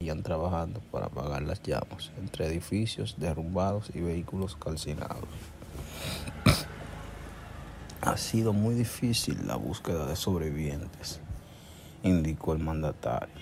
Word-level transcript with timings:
Iban 0.00 0.22
trabajando 0.22 0.80
para 0.90 1.06
apagar 1.06 1.42
las 1.42 1.62
llamas 1.62 2.10
entre 2.18 2.46
edificios 2.46 3.16
derrumbados 3.18 3.90
y 3.94 4.00
vehículos 4.00 4.56
calcinados. 4.56 5.28
Ha 8.00 8.16
sido 8.16 8.52
muy 8.52 8.76
difícil 8.76 9.44
la 9.46 9.56
búsqueda 9.56 10.06
de 10.06 10.14
sobrevivientes, 10.14 11.20
indicó 12.04 12.52
el 12.52 12.60
mandatario. 12.60 13.34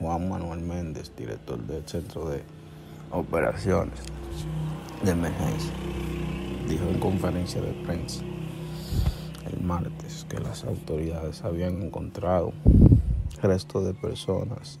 Juan 0.00 0.28
Manuel 0.28 0.60
Méndez, 0.60 1.12
director 1.16 1.58
del 1.58 1.86
Centro 1.88 2.28
de 2.28 2.42
Operaciones 3.12 4.00
de 5.04 5.12
Emergencia, 5.12 5.72
dijo 6.68 6.84
en 6.88 6.98
conferencia 6.98 7.60
de 7.60 7.72
prensa 7.84 8.22
el 9.46 9.62
martes 9.62 10.26
que 10.28 10.40
las 10.40 10.64
autoridades 10.64 11.42
habían 11.42 11.80
encontrado 11.82 12.52
restos 13.42 13.84
de 13.84 13.94
personas 13.94 14.80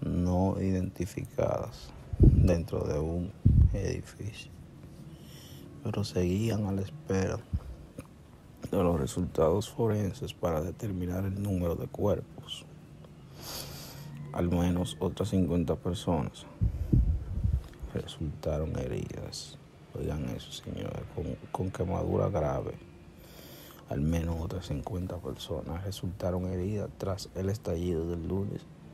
no 0.00 0.56
identificadas 0.60 1.90
dentro 2.18 2.84
de 2.84 2.98
un 2.98 3.32
edificio, 3.72 4.50
pero 5.82 6.04
seguían 6.04 6.66
a 6.66 6.72
la 6.72 6.82
espera 6.82 7.38
de 8.70 8.82
los 8.82 9.00
resultados 9.00 9.68
forenses 9.70 10.34
para 10.34 10.60
determinar 10.60 11.24
el 11.24 11.42
número 11.42 11.74
de 11.74 11.86
cuerpos. 11.86 12.64
Al 14.32 14.50
menos 14.50 14.96
otras 15.00 15.30
50 15.30 15.76
personas 15.76 16.44
resultaron 17.94 18.78
heridas. 18.78 19.56
Oigan 19.98 20.28
eso, 20.30 20.52
señores, 20.52 21.02
con, 21.14 21.24
con 21.50 21.70
quemadura 21.70 22.28
grave. 22.28 22.74
Al 23.88 24.02
menos 24.02 24.36
otras 24.38 24.66
50 24.66 25.16
personas 25.16 25.82
resultaron 25.84 26.46
heridas 26.46 26.90
tras 26.98 27.30
el 27.34 27.48
estallido 27.48 28.08
del 28.08 28.28
lunes 28.28 28.66